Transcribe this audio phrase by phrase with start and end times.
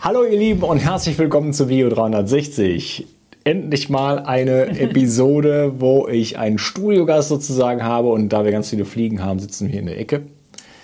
[0.00, 3.06] Hallo ihr Lieben und herzlich willkommen zu Bio 360.
[3.44, 8.84] Endlich mal eine Episode, wo ich einen Studiogast sozusagen habe und da wir ganz viele
[8.84, 10.22] Fliegen haben, sitzen wir hier in der Ecke.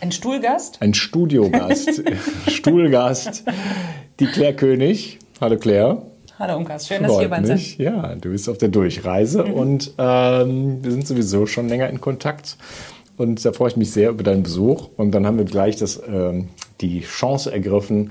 [0.01, 0.79] Ein Stuhlgast?
[0.81, 2.03] Ein Studiogast,
[2.49, 3.45] Stuhlgast,
[4.19, 5.19] die Claire König.
[5.41, 6.03] Hallo Claire.
[6.39, 7.79] Hallo Unkas, schön, dass ihr hier seid.
[7.79, 9.53] Ja, du bist auf der Durchreise mhm.
[9.53, 12.57] und ähm, wir sind sowieso schon länger in Kontakt.
[13.19, 14.89] Und da freue ich mich sehr über deinen Besuch.
[14.97, 16.49] Und dann haben wir gleich das, ähm,
[16.81, 18.11] die Chance ergriffen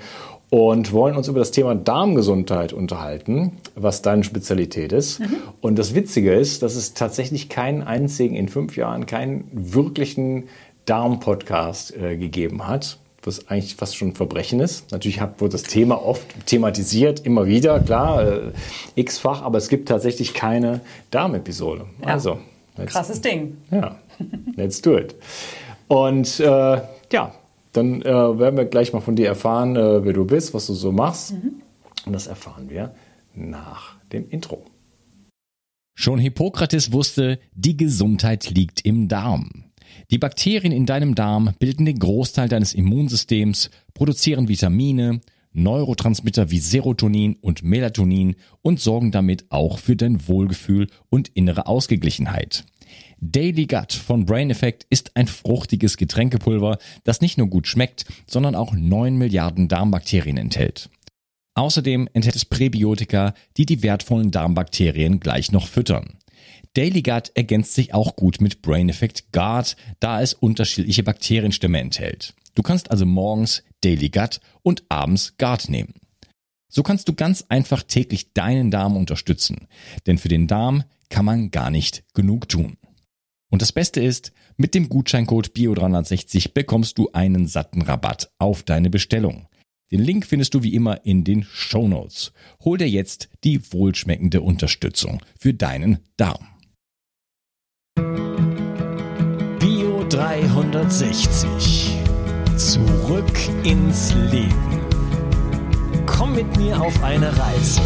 [0.52, 5.21] und wollen uns über das Thema Darmgesundheit unterhalten, was deine Spezialität ist.
[5.21, 5.37] Mhm.
[5.61, 10.50] Und das Witzige ist, dass es tatsächlich keinen einzigen in fünf Jahren, keinen wirklichen
[10.86, 14.92] Darm-Podcast äh, gegeben hat was eigentlich fast schon ein Verbrechen ist.
[14.92, 18.51] Natürlich wird das Thema oft thematisiert, immer wieder, klar, äh,
[18.95, 20.81] x-fach, aber es gibt tatsächlich keine
[21.11, 21.86] Darm-Episode.
[22.01, 22.07] Ja.
[22.07, 22.39] Also,
[22.87, 23.57] krasses Ding.
[23.70, 24.00] Ja,
[24.56, 25.14] let's do it.
[25.87, 26.81] Und äh,
[27.11, 27.31] ja,
[27.71, 30.74] dann äh, werden wir gleich mal von dir erfahren, äh, wer du bist, was du
[30.74, 31.34] so machst.
[31.34, 31.62] Mhm.
[32.06, 32.94] Und das erfahren wir
[33.34, 34.64] nach dem Intro.
[35.95, 39.66] Schon Hippokrates wusste, die Gesundheit liegt im Darm.
[40.10, 45.22] Die Bakterien in deinem Darm bilden den Großteil deines Immunsystems, produzieren Vitamine,
[45.54, 52.66] Neurotransmitter wie Serotonin und Melatonin und sorgen damit auch für dein Wohlgefühl und innere Ausgeglichenheit.
[53.23, 58.55] Daily Gut von Brain Effect ist ein fruchtiges Getränkepulver, das nicht nur gut schmeckt, sondern
[58.55, 60.89] auch 9 Milliarden Darmbakterien enthält.
[61.53, 66.17] Außerdem enthält es Präbiotika, die die wertvollen Darmbakterien gleich noch füttern.
[66.73, 72.33] Daily Gut ergänzt sich auch gut mit Brain Effect Guard, da es unterschiedliche Bakterienstämme enthält.
[72.55, 75.94] Du kannst also morgens Daily Gut und abends Guard nehmen.
[76.69, 79.67] So kannst du ganz einfach täglich deinen Darm unterstützen,
[80.08, 82.77] denn für den Darm kann man gar nicht genug tun.
[83.52, 88.90] Und das Beste ist, mit dem Gutscheincode BIO360 bekommst du einen satten Rabatt auf deine
[88.90, 89.48] Bestellung.
[89.92, 92.32] Den Link findest du wie immer in den Show Notes.
[92.64, 96.48] Hol dir jetzt die wohlschmeckende Unterstützung für deinen Darm.
[99.60, 101.98] Bio 360.
[102.56, 104.80] Zurück ins Leben.
[106.06, 107.82] Komm mit mir auf eine Reise.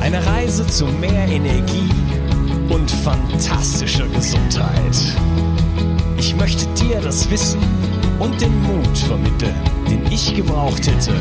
[0.00, 1.90] Eine Reise zu mehr Energie
[2.68, 4.96] und fantastischer Gesundheit.
[6.18, 7.60] Ich möchte dir das Wissen
[8.18, 9.54] und den Mut vermitteln,
[9.90, 11.14] den ich gebraucht hätte,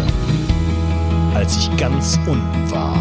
[1.33, 2.97] als ich ganz unten war.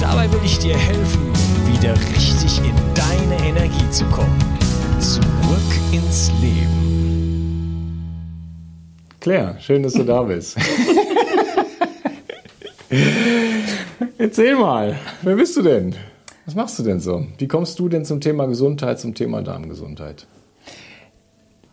[0.00, 1.32] Dabei will ich dir helfen,
[1.72, 4.38] wieder richtig in deine Energie zu kommen.
[4.98, 5.22] Zurück
[5.92, 6.80] ins Leben.
[9.20, 10.56] Claire, schön, dass du da bist.
[14.18, 15.94] Erzähl mal, wer bist du denn?
[16.50, 17.24] Was machst du denn so?
[17.38, 20.26] Wie kommst du denn zum Thema Gesundheit, zum Thema Darmgesundheit?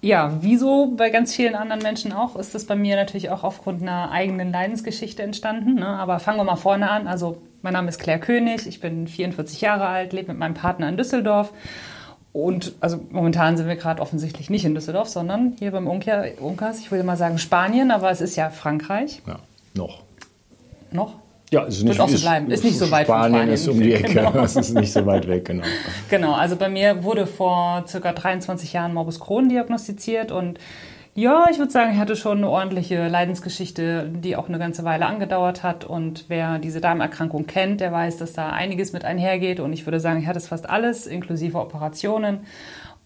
[0.01, 3.81] Ja, wieso bei ganz vielen anderen Menschen auch, ist das bei mir natürlich auch aufgrund
[3.81, 5.73] einer eigenen Leidensgeschichte entstanden.
[5.73, 5.87] Ne?
[5.87, 7.07] Aber fangen wir mal vorne an.
[7.07, 10.87] Also, mein Name ist Claire König, ich bin 44 Jahre alt, lebe mit meinem Partner
[10.89, 11.53] in Düsseldorf.
[12.31, 16.79] Und also momentan sind wir gerade offensichtlich nicht in Düsseldorf, sondern hier beim Unkas.
[16.81, 19.23] Ich würde mal sagen Spanien, aber es ist ja Frankreich.
[19.25, 19.39] Ja,
[19.73, 20.03] noch.
[20.91, 21.16] Noch?
[21.52, 22.52] Ja, es ist nicht, Wird auch so bleiben.
[22.52, 23.53] Ist, ist nicht so weit Spanien von Spanien.
[23.53, 24.13] ist um die Ecke.
[24.13, 24.44] Genau.
[24.44, 25.63] Es ist nicht so weit weg, genau.
[26.09, 30.59] genau, also bei mir wurde vor circa 23 Jahren Morbus Crohn diagnostiziert und
[31.18, 35.08] ja, ich würde sagen, ich hatte schon eine ordentliche Leidensgeschichte, die auch eine ganze Weile
[35.08, 35.84] angedauert hat.
[35.84, 39.59] Und wer diese Darmerkrankung kennt, der weiß, dass da einiges mit einhergeht.
[39.59, 42.41] Und ich würde sagen, ich hatte es fast alles, inklusive Operationen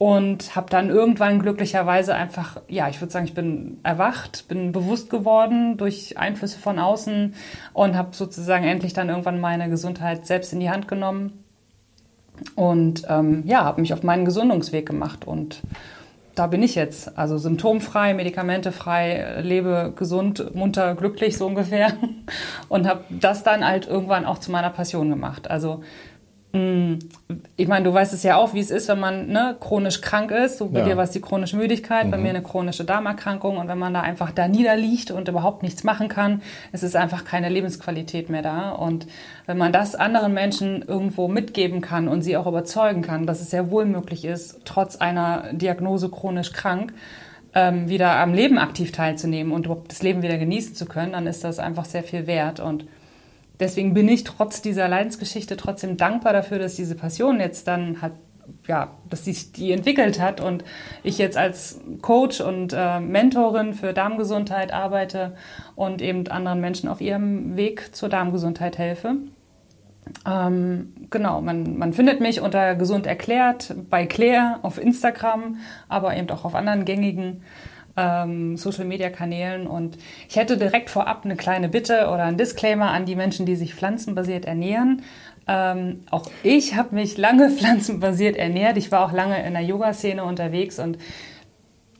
[0.01, 5.11] und habe dann irgendwann glücklicherweise einfach, ja, ich würde sagen, ich bin erwacht, bin bewusst
[5.11, 7.35] geworden durch Einflüsse von außen
[7.73, 11.43] und habe sozusagen endlich dann irgendwann meine Gesundheit selbst in die Hand genommen
[12.55, 15.61] und ähm, ja, habe mich auf meinen Gesundungsweg gemacht und
[16.33, 21.93] da bin ich jetzt, also symptomfrei, medikamentefrei, lebe gesund, munter, glücklich so ungefähr
[22.69, 25.47] und habe das dann halt irgendwann auch zu meiner Passion gemacht.
[25.47, 25.83] Also.
[26.53, 30.31] Ich meine, du weißt es ja auch, wie es ist, wenn man ne, chronisch krank
[30.31, 30.57] ist.
[30.57, 30.85] So bei ja.
[30.85, 32.11] dir war es die chronische Müdigkeit, mhm.
[32.11, 33.55] bei mir eine chronische Darmerkrankung.
[33.57, 36.41] Und wenn man da einfach da niederliegt und überhaupt nichts machen kann,
[36.73, 38.71] es ist einfach keine Lebensqualität mehr da.
[38.71, 39.07] Und
[39.45, 43.49] wenn man das anderen Menschen irgendwo mitgeben kann und sie auch überzeugen kann, dass es
[43.49, 46.93] sehr wohl möglich ist, trotz einer Diagnose chronisch krank,
[47.53, 51.45] ähm, wieder am Leben aktiv teilzunehmen und das Leben wieder genießen zu können, dann ist
[51.45, 52.59] das einfach sehr viel wert.
[52.59, 52.85] Und
[53.61, 58.13] deswegen bin ich trotz dieser Leidensgeschichte trotzdem dankbar dafür, dass diese Passion jetzt dann hat,
[58.67, 60.65] ja, dass sich die entwickelt hat und
[61.03, 65.37] ich jetzt als Coach und äh, Mentorin für Darmgesundheit arbeite
[65.75, 69.15] und eben anderen Menschen auf ihrem Weg zur Darmgesundheit helfe.
[70.27, 76.29] Ähm, genau, man, man findet mich unter Gesund erklärt bei Claire auf Instagram, aber eben
[76.31, 77.43] auch auf anderen gängigen
[77.97, 79.67] ähm, Social-Media-Kanälen.
[79.67, 79.97] Und
[80.29, 83.75] ich hätte direkt vorab eine kleine Bitte oder ein Disclaimer an die Menschen, die sich
[83.75, 85.03] pflanzenbasiert ernähren.
[85.47, 88.77] Ähm, auch ich habe mich lange pflanzenbasiert ernährt.
[88.77, 90.97] Ich war auch lange in der Yoga-Szene unterwegs und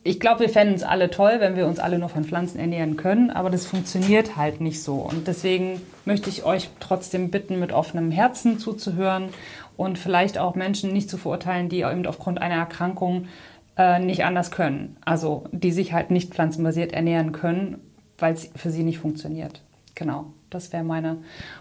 [0.04, 2.96] ich glaube, wir fänden es alle toll, wenn wir uns alle nur von Pflanzen ernähren
[2.96, 4.94] können, aber das funktioniert halt nicht so.
[4.94, 9.28] Und deswegen möchte ich euch trotzdem bitten, mit offenem Herzen zuzuhören
[9.76, 13.28] und vielleicht auch Menschen nicht zu verurteilen, die eben aufgrund einer Erkrankung
[13.76, 14.96] äh, nicht anders können.
[15.04, 17.80] Also die sich halt nicht pflanzenbasiert ernähren können,
[18.18, 19.62] weil es für sie nicht funktioniert.
[19.94, 20.26] Genau.
[20.50, 21.18] Das wäre meine,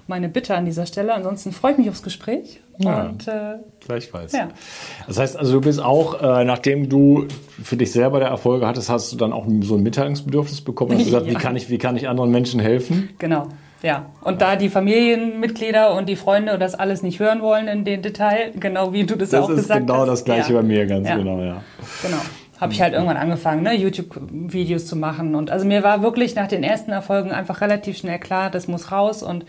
[0.08, 1.13] meine Bitte an dieser Stelle.
[1.13, 2.62] Ansonsten freue ich mich aufs Gespräch.
[2.78, 4.34] Ja, und, äh, gleichfalls.
[4.34, 4.50] Ja.
[5.08, 7.28] Das heißt also, du bist auch, äh, nachdem du
[7.63, 10.94] für dich selber der Erfolge hattest, hast du dann auch so ein Mitteilungsbedürfnis bekommen.
[10.94, 11.31] Hast du gesagt, ja.
[11.31, 13.10] wie, kann ich, wie kann ich anderen Menschen helfen?
[13.19, 13.48] Genau.
[13.83, 18.01] Ja, und da die Familienmitglieder und die Freunde das alles nicht hören wollen in den
[18.01, 19.69] Detail, genau wie du das, das auch gesagt hast.
[19.69, 20.60] Das ist genau das Gleiche ja.
[20.60, 21.63] bei mir, ganz genau, ja.
[22.04, 22.22] Genau
[22.62, 25.33] habe ich halt irgendwann angefangen, ne, YouTube-Videos zu machen.
[25.33, 28.92] Und also mir war wirklich nach den ersten Erfolgen einfach relativ schnell klar, das muss
[28.92, 29.24] raus.
[29.24, 29.45] Und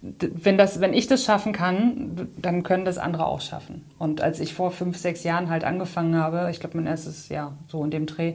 [0.00, 3.84] wenn, das, wenn ich das schaffen kann, dann können das andere auch schaffen.
[3.98, 7.56] Und als ich vor fünf, sechs Jahren halt angefangen habe, ich glaube mein erstes Jahr
[7.66, 8.34] so in dem Dreh,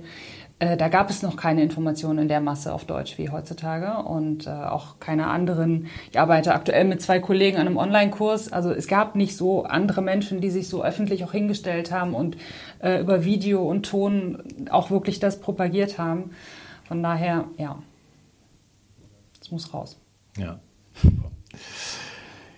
[0.60, 4.46] äh, da gab es noch keine Informationen in der Masse auf Deutsch wie heutzutage und
[4.48, 5.88] äh, auch keine anderen.
[6.12, 8.52] Ich arbeite aktuell mit zwei Kollegen an einem Online-Kurs.
[8.52, 12.38] Also es gab nicht so andere Menschen, die sich so öffentlich auch hingestellt haben und
[12.80, 16.32] äh, über Video und Ton auch wirklich das propagiert haben.
[16.88, 17.78] Von daher, ja,
[19.42, 19.98] es muss raus.
[20.38, 20.60] Ja.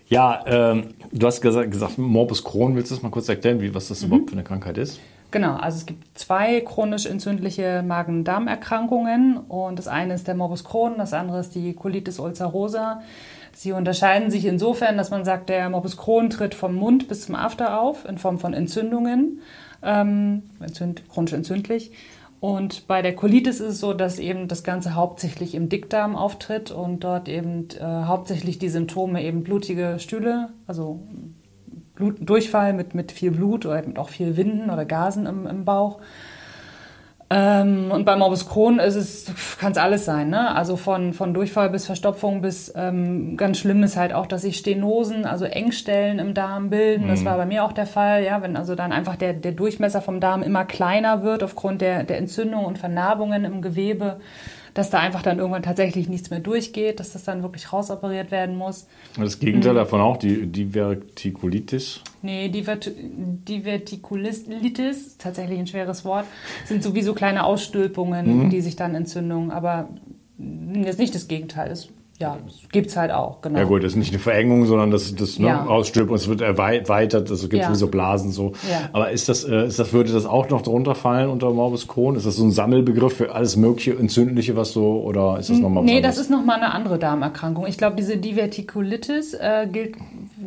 [0.07, 3.73] Ja, ähm, du hast gesagt, gesagt, Morbus Crohn, willst du das mal kurz erklären, wie,
[3.73, 4.07] was das mhm.
[4.07, 4.99] überhaupt für eine Krankheit ist?
[5.31, 10.93] Genau, also es gibt zwei chronisch entzündliche Magen-Darm-Erkrankungen und das eine ist der Morbus Crohn,
[10.97, 13.01] das andere ist die Colitis ulcerosa.
[13.53, 17.35] Sie unterscheiden sich insofern, dass man sagt, der Morbus Crohn tritt vom Mund bis zum
[17.35, 19.41] After auf in Form von Entzündungen,
[19.81, 21.91] ähm, entzünd, chronisch entzündlich.
[22.39, 26.69] Und bei der Colitis ist es so, dass eben das Ganze hauptsächlich im Dickdarm auftritt
[26.69, 31.01] und dort eben äh, hauptsächlich die Symptome eben blutige Stühle, also
[31.95, 35.65] Blut, Durchfall mit, mit viel Blut oder mit auch viel Winden oder Gasen im, im
[35.65, 35.99] Bauch.
[37.27, 40.55] Ähm, und bei Morbus Crohn ist es, kann es alles sein, ne?
[40.55, 44.57] Also von, von Durchfall bis Verstopfung bis ähm, ganz schlimm ist halt auch, dass sich
[44.57, 47.05] Stenosen, also Engstellen im Darm bilden.
[47.05, 47.09] Mhm.
[47.09, 50.01] Das war bei mir auch der Fall, ja, wenn also dann einfach der, der Durchmesser
[50.01, 54.19] vom Darm immer kleiner wird aufgrund der, der Entzündung und Vernarbungen im Gewebe
[54.75, 58.57] dass da einfach dann irgendwann tatsächlich nichts mehr durchgeht, dass das dann wirklich rausoperiert werden
[58.57, 58.87] muss.
[59.17, 59.77] Das Gegenteil mhm.
[59.77, 62.01] davon auch, die Divertikulitis?
[62.21, 66.25] Nee, Divert Divertikulitis, tatsächlich ein schweres Wort,
[66.65, 68.49] sind sowieso kleine Ausstülpungen, mhm.
[68.49, 69.87] die sich dann Entzündungen, aber
[70.37, 71.69] jetzt nicht das Gegenteil.
[71.69, 71.87] Das
[72.17, 72.37] ja,
[72.71, 73.59] gibt es halt auch, genau.
[73.59, 75.65] Ja gut, das ist nicht eine Verengung, sondern das, das ne, ja.
[75.65, 77.73] ausstülpt und es wird erweitert, also gibt es ja.
[77.73, 78.53] wie so Blasen so.
[78.69, 78.89] Ja.
[78.93, 82.15] Aber ist das, äh, ist das, würde das auch noch drunter fallen unter Morbus Crohn?
[82.15, 85.83] Ist das so ein Sammelbegriff für alles mögliche Entzündliche, was so, oder ist das nochmal
[85.83, 86.15] was Nee, anderes?
[86.15, 87.67] das ist nochmal eine andere Darmerkrankung.
[87.67, 89.97] Ich glaube, diese Divertikulitis äh, gilt,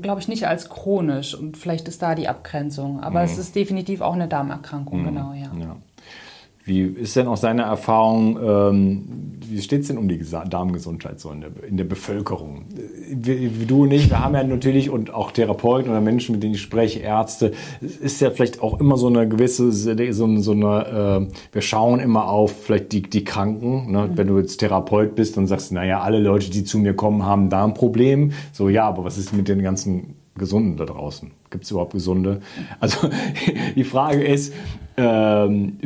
[0.00, 3.00] glaube ich, nicht als chronisch und vielleicht ist da die Abgrenzung.
[3.00, 3.26] Aber mhm.
[3.26, 5.05] es ist definitiv auch eine Darmerkrankung, mhm.
[5.05, 5.50] genau, ja.
[5.61, 5.76] ja.
[6.69, 9.05] Wie ist denn auch seine Erfahrung, ähm,
[9.41, 10.20] wie steht es denn um die
[10.50, 12.67] Darmgesundheit so in der, in der Bevölkerung?
[13.11, 16.43] Wie, wie, du und ich, wir haben ja natürlich und auch Therapeuten oder Menschen, mit
[16.43, 21.29] denen ich spreche, Ärzte, ist ja vielleicht auch immer so eine gewisse, so, so eine,
[21.31, 23.91] äh, wir schauen immer auf vielleicht die, die Kranken.
[23.91, 24.09] Ne?
[24.09, 24.19] Mhm.
[24.19, 27.48] Wenn du jetzt Therapeut bist, dann sagst naja, alle Leute, die zu mir kommen, haben
[27.48, 28.32] Darmproblem.
[28.53, 31.31] So, ja, aber was ist mit den ganzen Gesunden da draußen?
[31.48, 32.41] Gibt es überhaupt Gesunde?
[32.79, 33.08] Also
[33.75, 34.53] die Frage ist,
[34.98, 35.78] ähm,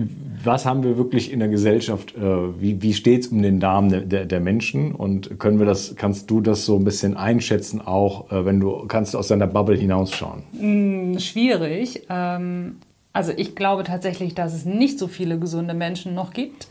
[0.42, 3.90] was haben wir wirklich in der Gesellschaft, äh, wie, wie steht es um den Darm
[3.90, 7.80] der, der, der, Menschen und können wir das, kannst du das so ein bisschen einschätzen,
[7.80, 10.42] auch äh, wenn du kannst aus deiner Bubble hinausschauen?
[10.52, 12.02] Mm, schwierig.
[12.08, 12.76] Ähm,
[13.12, 16.66] also ich glaube tatsächlich, dass es nicht so viele gesunde Menschen noch gibt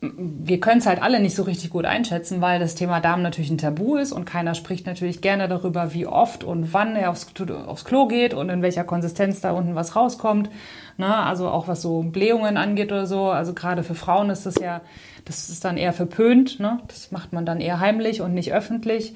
[0.00, 3.50] wir können es halt alle nicht so richtig gut einschätzen, weil das Thema Darm natürlich
[3.50, 7.26] ein Tabu ist und keiner spricht natürlich gerne darüber, wie oft und wann er aufs,
[7.66, 10.50] aufs Klo geht und in welcher Konsistenz da unten was rauskommt.
[10.98, 11.14] Ne?
[11.14, 13.30] Also auch was so Blähungen angeht oder so.
[13.30, 14.82] Also gerade für Frauen ist das ja,
[15.24, 16.60] das ist dann eher verpönt.
[16.60, 16.78] Ne?
[16.88, 19.14] Das macht man dann eher heimlich und nicht öffentlich.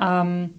[0.00, 0.54] Ähm,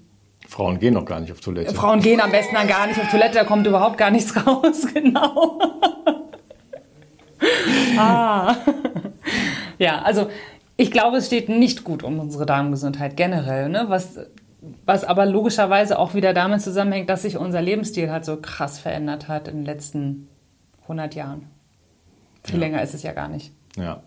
[0.47, 1.73] Frauen gehen noch gar nicht auf Toilette.
[1.73, 4.85] Frauen gehen am besten dann gar nicht auf Toilette, da kommt überhaupt gar nichts raus,
[4.93, 5.59] genau.
[7.97, 8.55] ah.
[9.79, 10.27] Ja, also
[10.77, 13.85] ich glaube, es steht nicht gut um unsere Darmgesundheit generell, ne?
[13.87, 14.19] was,
[14.85, 19.27] was aber logischerweise auch wieder damit zusammenhängt, dass sich unser Lebensstil halt so krass verändert
[19.27, 20.27] hat in den letzten
[20.83, 21.43] 100 Jahren.
[22.43, 22.65] Viel ja.
[22.65, 23.51] länger ist es ja gar nicht.
[23.77, 24.03] Ja.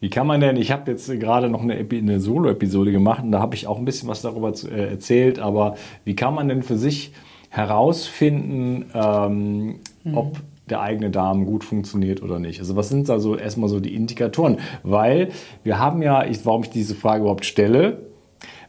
[0.00, 3.40] Wie kann man denn, ich habe jetzt gerade noch eine, eine Solo-Episode gemacht und da
[3.40, 6.62] habe ich auch ein bisschen was darüber zu, äh, erzählt, aber wie kann man denn
[6.62, 7.12] für sich
[7.50, 10.16] herausfinden, ähm, mhm.
[10.16, 10.38] ob
[10.70, 12.60] der eigene Darm gut funktioniert oder nicht.
[12.60, 14.58] Also was sind also erstmal so die Indikatoren?
[14.82, 15.30] Weil
[15.62, 18.10] wir haben ja, ich, warum ich diese Frage überhaupt stelle,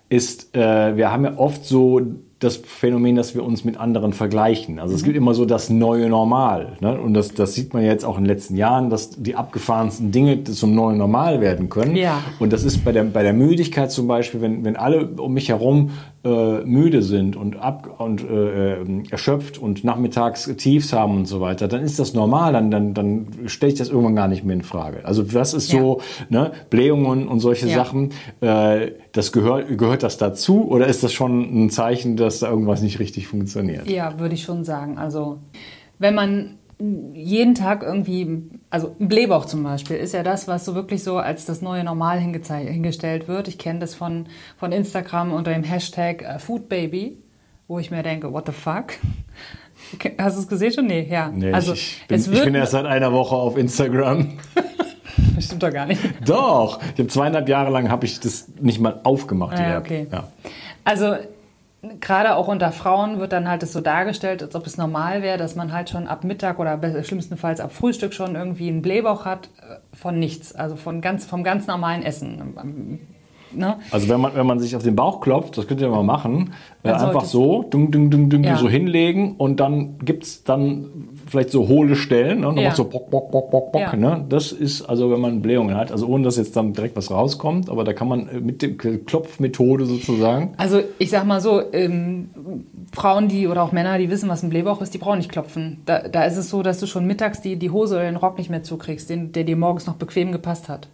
[0.10, 2.02] ist, äh, wir haben ja oft so
[2.42, 4.80] das Phänomen, dass wir uns mit anderen vergleichen.
[4.80, 6.76] Also es gibt immer so das neue Normal.
[6.82, 7.00] Ne?
[7.00, 10.44] Und das, das sieht man jetzt auch in den letzten Jahren, dass die abgefahrensten Dinge
[10.44, 11.96] zum neuen Normal werden können.
[11.96, 12.20] Ja.
[12.40, 15.50] Und das ist bei der, bei der Müdigkeit zum Beispiel, wenn, wenn alle um mich
[15.50, 15.92] herum
[16.24, 21.42] äh, müde sind und, ab, und äh, äh, erschöpft und nachmittags Tiefs haben und so
[21.42, 24.56] weiter, dann ist das normal, dann, dann, dann stelle ich das irgendwann gar nicht mehr
[24.56, 25.04] in Frage.
[25.04, 27.76] Also das ist so, ne, Blähungen und solche Ja.
[27.76, 28.12] Sachen,
[28.42, 32.82] äh, das gehört, gehört das dazu oder ist das schon ein Zeichen, dass da irgendwas
[32.82, 33.90] nicht richtig funktioniert?
[33.90, 34.98] Ja, würde ich schon sagen.
[34.98, 35.40] Also
[35.98, 36.58] wenn man
[37.14, 41.18] jeden Tag irgendwie, also ein Blähbauch zum Beispiel, ist ja das, was so wirklich so
[41.18, 43.48] als das neue Normal hingestellt wird.
[43.48, 47.18] Ich kenne das von, von Instagram unter dem Hashtag äh, Foodbaby,
[47.68, 48.94] wo ich mir denke, what the fuck?
[50.18, 50.88] Hast du es gesehen schon?
[50.88, 51.32] Nee, ja.
[51.34, 54.38] Nee, also ich, bin, ich bin erst seit einer Woche auf Instagram.
[55.40, 56.02] stimmt doch gar nicht.
[56.26, 60.08] Doch, ich habe zweieinhalb Jahre lang habe ich das nicht mal aufgemacht, die Ah, okay.
[60.12, 60.28] Ja.
[60.84, 61.16] Also
[62.00, 65.38] gerade auch unter Frauen wird dann halt das so dargestellt, als ob es normal wäre,
[65.38, 69.50] dass man halt schon ab Mittag oder schlimmstenfalls ab Frühstück schon irgendwie einen Blähbauch hat
[69.62, 73.08] äh, von nichts, also von ganz, vom ganz normalen Essen.
[73.54, 73.76] Ne?
[73.92, 76.54] Also wenn man, wenn man sich auf den Bauch klopft, das könnt ihr mal machen,
[76.84, 78.58] äh, einfach so, dung, dung, dung, dung, Ja.
[78.58, 80.86] so hinlegen und dann gibt's dann
[81.28, 82.48] vielleicht so hohle Stellen, ne?
[82.48, 82.64] dann Ja.
[82.70, 83.82] macht so bock, bock, bock, bock, bock.
[83.82, 83.96] Ja.
[83.96, 84.26] Ne?
[84.28, 87.70] Das ist also, wenn man Blähungen hat, also ohne dass jetzt dann direkt was rauskommt,
[87.70, 92.30] aber da kann man äh, mit der Klopfmethode sozusagen, Also ich sag mal so, ähm,
[92.94, 95.82] Frauen, die oder auch Männer, die wissen, was ein Blähbauch ist, die brauchen nicht klopfen.
[95.86, 98.38] Da, da ist es so, dass du schon mittags die, die Hose oder den Rock
[98.38, 100.90] nicht mehr zukriegst, den, der dir morgens noch bequem gepasst hat.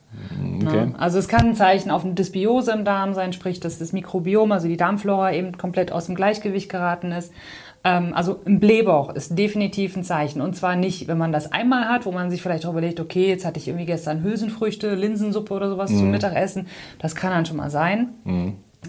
[0.63, 0.89] okay.
[0.91, 3.93] Ja, also es kann ein Zeichen auf eine Dysbiose im Darm sein, sprich, dass das
[3.93, 7.33] Mikrobiom, also die Darmflora eben komplett aus dem Gleichgewicht geraten ist.
[7.83, 10.41] Ähm, also ein Blähbauch ist definitiv ein Zeichen.
[10.41, 13.27] Und zwar nicht, wenn man das einmal hat, wo man sich vielleicht auch überlegt, okay,
[13.27, 16.67] jetzt hatte ich irgendwie gestern Hülsenfrüchte, Linsensuppe oder sowas zum Mittagessen.
[16.99, 18.09] Das kann dann schon mal sein.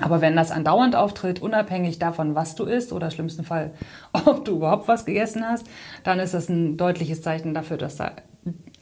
[0.00, 3.73] Aber wenn das andauernd auftritt, unabhängig davon, was du isst oder im schlimmsten Fall,
[4.12, 5.66] ob du überhaupt was gegessen hast,
[6.04, 8.12] dann ist das ein deutliches Zeichen dafür, dass da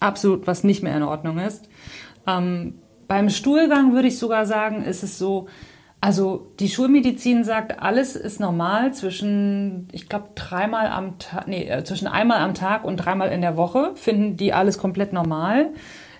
[0.00, 1.68] absolut was nicht mehr in Ordnung ist.
[2.26, 2.74] Ähm,
[3.08, 5.46] beim Stuhlgang würde ich sogar sagen, ist es so,
[6.00, 11.84] also die Schulmedizin sagt, alles ist normal zwischen, ich glaube, dreimal am Tag, nee, äh,
[11.84, 15.70] zwischen einmal am Tag und dreimal in der Woche finden die alles komplett normal.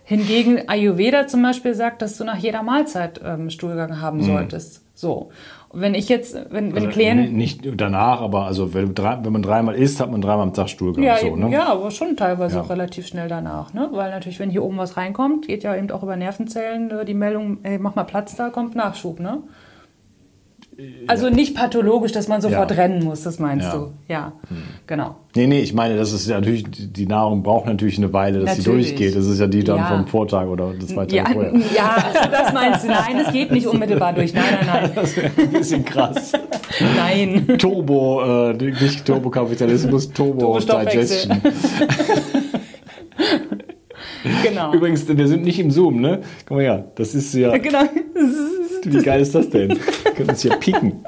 [0.09, 4.85] Hingegen Ayurveda zum Beispiel sagt, dass du nach jeder Mahlzeit ähm, Stuhlgang haben solltest.
[4.95, 5.31] So.
[5.69, 9.33] Und wenn ich jetzt, wenn, wenn Also, Klienten, nicht danach, aber also wenn, drei, wenn
[9.33, 11.03] man dreimal isst, hat man dreimal am Tag Stuhlgang.
[11.03, 11.51] Ja, so, ne?
[11.51, 12.63] ja, aber schon teilweise Ja.
[12.63, 13.89] auch relativ schnell danach, ne?
[13.91, 17.15] Weil natürlich, wenn hier oben was reinkommt, geht ja eben auch über Nervenzellen äh, die
[17.15, 19.43] Meldung, ey, mach mal Platz, da kommt Nachschub, ne?
[21.07, 22.77] Also nicht pathologisch, dass man sofort Ja.
[22.77, 23.73] rennen muss, das meinst Ja.
[23.73, 23.81] Hm.
[23.81, 24.13] du.
[24.13, 24.33] Ja,
[24.87, 25.17] genau.
[25.35, 28.57] Nee, nee, ich meine, das ist ja natürlich, die Nahrung braucht natürlich eine Weile, dass
[28.57, 28.89] sie Natürlich.
[28.95, 29.17] durchgeht.
[29.17, 29.87] Das ist ja die dann Ja.
[29.87, 31.53] vom Vortag oder das zwei Tage Ja, vorher.
[31.75, 32.89] ja, also das meinst du.
[32.89, 34.33] Nein, es geht nicht unmittelbar durch.
[34.35, 36.33] Nein, nein, Das wäre ein bisschen krass.
[36.97, 37.45] nein.
[37.47, 37.59] Nein.
[37.59, 41.29] Turbo, äh, nicht Turbokapitalismus, Turbo Turbostoffwechsel.
[41.31, 41.41] Digestion.
[44.43, 44.73] Genau.
[44.73, 46.21] Übrigens, wir sind nicht im Zoom, ne?
[46.47, 47.83] Guck mal her, das ist ja, Genau.
[48.85, 49.71] wie geil ist das denn?
[49.71, 51.05] Wir können uns hier pieken.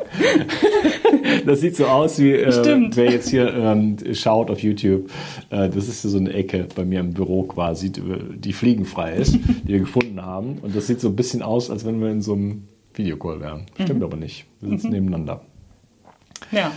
[1.47, 2.97] Das sieht so aus, wie äh, Stimmt.
[2.97, 5.11] wer jetzt hier ähm, schaut auf YouTube.
[5.51, 8.03] Äh, das ist so eine Ecke bei mir im Büro quasi, die,
[8.37, 10.59] die fliegenfrei ist, die wir gefunden haben.
[10.63, 13.67] Und das sieht so ein bisschen aus, als wenn wir in so einem Videocall wären.
[13.83, 14.47] Stimmt aber nicht.
[14.61, 15.41] Wir sitzen nebeneinander.
[16.53, 16.73] Ja.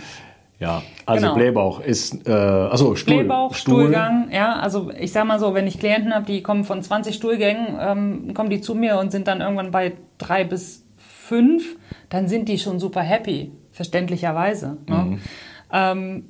[0.62, 1.34] Ja, also Genau.
[1.34, 3.16] Blähbauch ist, äh, achso, Stuhl.
[3.16, 3.82] Blähbauch, Stuhl.
[3.82, 7.16] Stuhlgang, ja, also ich sag mal so, wenn ich Klienten habe, die kommen von 20
[7.16, 11.76] Stuhlgängen, ähm, kommen die zu mir und sind dann irgendwann bei drei bis fünf,
[12.10, 14.76] dann sind die schon super happy, verständlicherweise.
[14.88, 15.18] Ne?
[15.72, 16.28] Ähm,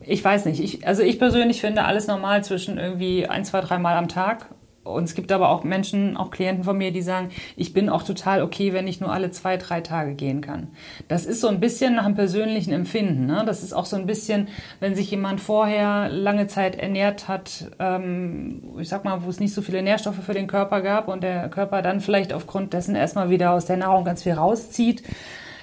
[0.00, 3.96] ich weiß nicht, ich, also ich persönlich finde alles normal zwischen irgendwie ein, zwei, dreimal
[3.96, 4.46] am Tag.
[4.82, 8.02] Und es gibt aber auch Menschen, auch Klienten von mir, die sagen, ich bin auch
[8.02, 10.68] total okay, wenn ich nur alle zwei, drei Tage gehen kann.
[11.06, 13.26] Das ist so ein bisschen nach einem persönlichen Empfinden.
[13.26, 13.42] Ne?
[13.44, 14.48] Das ist auch so ein bisschen,
[14.80, 19.52] wenn sich jemand vorher lange Zeit ernährt hat, ähm, ich sag mal, wo es nicht
[19.52, 23.28] so viele Nährstoffe für den Körper gab und der Körper dann vielleicht aufgrund dessen erstmal
[23.28, 25.02] wieder aus der Nahrung ganz viel rauszieht.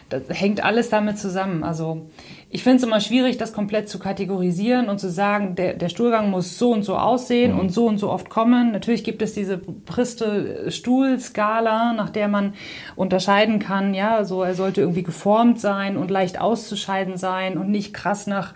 [0.10, 1.64] Das hängt alles damit zusammen.
[1.64, 2.08] Also
[2.50, 6.30] ich finde es immer schwierig, das komplett zu kategorisieren und zu sagen, der, der Stuhlgang
[6.30, 8.72] muss so und so aussehen und so und so oft kommen.
[8.72, 12.54] Natürlich gibt es diese Briste Stuhlskala, nach der man
[12.96, 17.94] unterscheiden kann, ja, so er sollte irgendwie geformt sein und leicht auszuscheiden sein und nicht
[17.94, 18.54] krass nach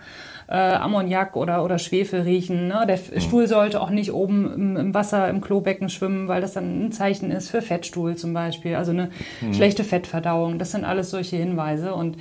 [0.48, 2.68] äh, Ammoniak oder, oder Schwefel riechen.
[2.68, 2.84] Ne?
[2.86, 6.54] Der F- Stuhl sollte auch nicht oben im, im Wasser, im Klobecken schwimmen, weil das
[6.54, 8.74] dann ein Zeichen ist für Fettstuhl zum Beispiel.
[8.74, 9.10] Also eine
[9.52, 10.58] schlechte Fettverdauung.
[10.58, 11.94] Das sind alles solche Hinweise.
[11.94, 12.16] Und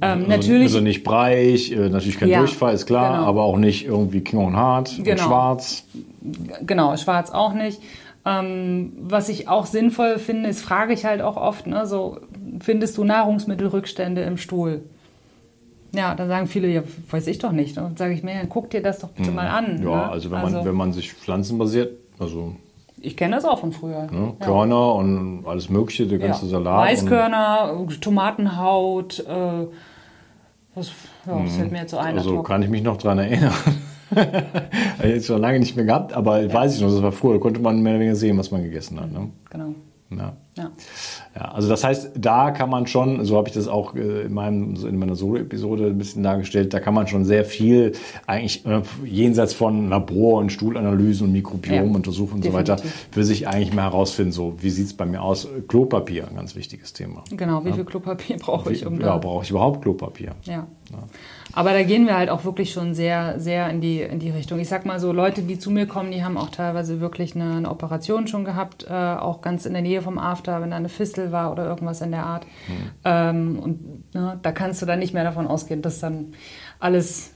[0.00, 3.28] Ähm, also, Also nicht breich, äh, natürlich kein Ja, Durchfall, ist klar, genau.
[3.28, 5.22] aber auch nicht irgendwie King und hart und Genau.
[5.22, 5.84] schwarz.
[6.66, 7.80] genau, schwarz auch nicht.
[8.26, 12.18] Ähm, was ich auch sinnvoll finde, ist, frage ich halt auch oft, ne, so,
[12.60, 14.82] findest du Nahrungsmittelrückstände im Stuhl?
[15.92, 17.76] Ja, dann sagen viele, ja, weiß ich doch nicht.
[17.78, 19.76] Und dann sage ich mir, ja, guck dir das doch bitte mal an.
[19.76, 19.82] Mhm.
[19.84, 20.08] Ja, ne?
[20.10, 22.56] also wenn, Man, wenn man sich pflanzenbasiert, also
[23.04, 24.06] ich kenne das auch von früher.
[24.10, 24.46] ne, Ja.
[24.46, 26.50] Körner und alles Mögliche, der ganze ja.
[26.52, 26.88] Salat.
[26.88, 29.66] Weißkörner, Tomatenhaut, äh,
[30.74, 30.92] was,
[31.26, 32.18] ja, das fällt mir jetzt so ein.
[32.18, 33.52] Also kann ich mich noch dran erinnern.
[35.02, 37.60] Jetzt schon lange nicht mehr gehabt, aber weiß ich noch, das war früher, da konnte
[37.60, 39.10] man mehr oder weniger sehen, was man gegessen hat.
[39.10, 39.30] Ne?
[39.50, 39.74] Genau.
[40.10, 40.36] Ja.
[40.56, 40.70] Ja.
[41.34, 44.32] Ja, also das heißt, da kann man schon, so habe ich das auch äh, in,
[44.32, 47.92] meinem, in meiner Solo-Episode ein bisschen dargestellt, da kann man schon sehr viel
[48.26, 52.76] eigentlich äh, jenseits von Labor- und Stuhlanalysen und Mikrobiom-Untersuchungen und so weiter
[53.10, 55.48] für sich eigentlich mal herausfinden, so wie sieht es bei mir aus.
[55.66, 57.24] Klopapier, ein ganz wichtiges Thema.
[57.30, 60.32] Genau, wie viel Klopapier brauche ich, um ja, da brauche ich überhaupt Klopapier?
[60.44, 60.66] Ja.
[61.52, 64.58] Aber da gehen wir halt auch wirklich schon sehr, sehr in die, in die Richtung.
[64.58, 67.56] Ich sag mal so, Leute, die zu mir kommen, die haben auch teilweise wirklich eine,
[67.56, 70.88] eine Operation schon gehabt, äh, auch ganz in der Nähe vom After, wenn da eine
[70.88, 72.46] Fistel war oder irgendwas in der Art.
[73.04, 76.34] Ähm, und ne, da kannst du dann nicht mehr davon ausgehen, dass dann
[76.78, 77.32] alles,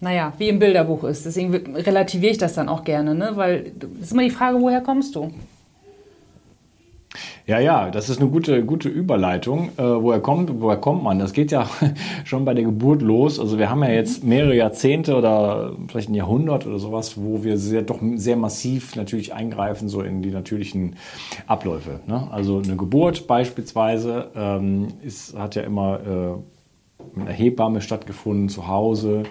[0.00, 1.26] naja, wie im Bilderbuch ist.
[1.26, 3.32] Deswegen relativiere ich das dann auch gerne, ne?
[3.34, 5.32] weil es ist immer die Frage, woher kommst du?
[7.46, 9.70] Ja, ja, das ist eine gute, gute Überleitung.
[9.76, 11.18] Äh, woher, kommt, woher kommt man?
[11.18, 11.68] Das geht ja
[12.24, 13.40] schon bei der Geburt los.
[13.40, 17.58] Also wir haben ja jetzt mehrere Jahrzehnte oder vielleicht ein Jahrhundert oder sowas, wo wir
[17.58, 20.96] sehr, doch sehr massiv natürlich eingreifen, so in die natürlichen
[21.46, 22.00] Abläufe.
[22.06, 22.28] Ne?
[22.30, 26.59] Also eine Geburt beispielsweise ähm, ist, hat ja immer äh,
[27.14, 29.24] mit einer Hebamme stattgefunden zu Hause.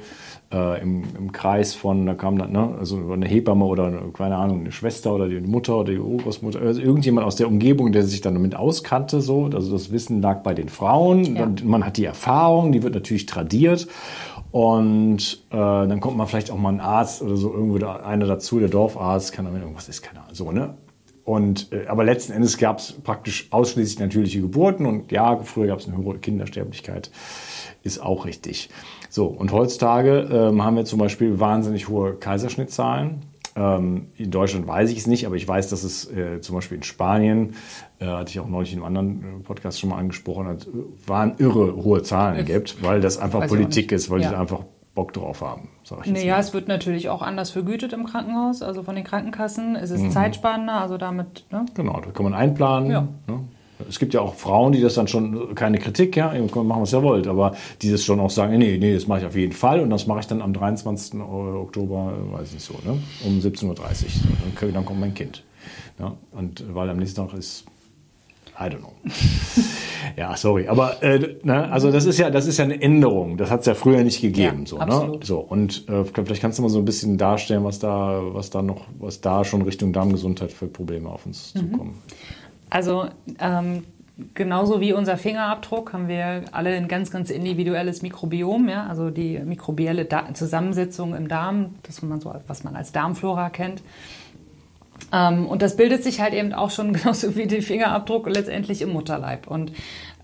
[0.51, 4.35] Äh, im, im Kreis von, da kam dann, ne, also eine Hebamme oder eine, keine
[4.35, 8.01] Ahnung, eine Schwester oder die Mutter oder die Urgroßmutter, also irgendjemand aus der Umgebung, der
[8.01, 11.47] sich dann damit auskannte, so, also das Wissen lag bei den Frauen, Ja.
[11.63, 13.87] man hat die Erfahrung, die wird natürlich tradiert
[14.51, 18.25] und äh, dann kommt man vielleicht auch mal ein Arzt oder so, irgendwo da, einer
[18.25, 20.73] dazu, der Dorfarzt, kann damit irgendwas ist, keine Ahnung, so, ne?
[21.23, 25.79] Und, äh, aber letzten Endes gab es praktisch ausschließlich natürliche Geburten und ja, früher gab
[25.79, 27.11] es eine höhere Kindersterblichkeit,
[27.83, 28.69] ist auch richtig.
[29.09, 33.21] So, und heutzutage ähm, haben wir zum Beispiel wahnsinnig hohe Kaiserschnittzahlen.
[33.55, 36.77] Ähm, in Deutschland weiß ich es nicht, aber ich weiß, dass es äh, zum Beispiel
[36.77, 37.55] in Spanien,
[37.99, 40.69] äh, hatte ich auch neulich in einem anderen äh, Podcast schon mal angesprochen, hat, äh,
[41.07, 44.29] waren irre hohe Zahlen gibt, weil das einfach Weiß Politik ist, weil Ja.
[44.29, 44.63] die einfach
[44.99, 46.39] Bock drauf haben, sag ich jetzt Naja, mal.
[46.41, 49.77] es wird natürlich auch anders vergütet im Krankenhaus, also von den Krankenkassen.
[49.77, 50.07] Es Mhm.
[50.07, 51.65] ist zeitsparender, also damit, ne?
[51.73, 52.91] Genau, da kann man einplanen.
[52.91, 53.07] Ja.
[53.27, 53.39] Ne?
[53.87, 56.81] Es gibt ja auch Frauen, die das dann schon, keine Kritik, ja, ihr könnt machen,
[56.81, 59.37] was ihr wollt, aber die das schon auch sagen, nee, nee, das mache ich auf
[59.37, 61.21] jeden Fall und das mache ich dann am 23.
[61.21, 62.99] Oktober, weiß nicht so, ne?
[63.25, 63.75] um 17.30 Uhr.
[64.59, 65.45] Dann, dann kommt mein Kind.
[65.97, 66.11] Ja?
[66.33, 67.63] Und weil am nächsten Tag ist,
[68.59, 68.91] I don't know.
[70.17, 73.37] ja, sorry, aber äh, ne, also das ist ja, das ist ja eine Änderung.
[73.37, 74.61] Das hat es ja früher nicht gegeben.
[74.61, 75.19] Ja, so, ne?
[75.23, 78.61] so und äh, vielleicht kannst du mal so ein bisschen darstellen, was da, was da
[78.61, 81.59] noch, was da schon Richtung Darmgesundheit für Probleme auf uns Mhm.
[81.71, 82.01] zukommen.
[82.69, 83.05] Also
[83.39, 83.83] ähm,
[84.33, 89.39] genauso wie unser Fingerabdruck haben wir alle ein ganz, ganz individuelles Mikrobiom, ja, also die
[89.39, 93.81] mikrobielle da Zusammensetzung im Darm, das man so, was man als Darmflora kennt.
[95.11, 98.91] Ähm, und das bildet sich halt eben auch schon genauso wie der Fingerabdruck letztendlich im
[98.91, 99.47] Mutterleib.
[99.47, 99.71] Und